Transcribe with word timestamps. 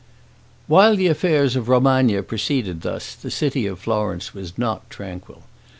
While 0.65 0.95
the 0.95 1.05
affairs 1.05 1.55
of 1.55 1.69
Romagna 1.69 2.23
proceeded 2.23 2.81
thus, 2.81 3.13
the 3.13 3.29
city 3.29 3.67
of 3.67 3.77
Florence 3.81 4.33
was 4.33 4.57
not 4.57 4.89
tranquil. 4.89 5.43